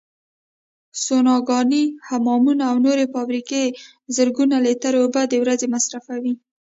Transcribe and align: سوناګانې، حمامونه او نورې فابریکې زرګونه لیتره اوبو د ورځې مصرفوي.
سوناګانې، 1.03 1.83
حمامونه 2.07 2.63
او 2.71 2.75
نورې 2.85 3.05
فابریکې 3.13 3.63
زرګونه 4.15 4.55
لیتره 4.65 4.97
اوبو 5.01 5.21
د 5.27 5.33
ورځې 5.43 5.67
مصرفوي. 5.75 6.33